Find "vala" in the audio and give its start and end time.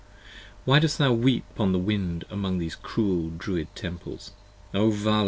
4.89-5.19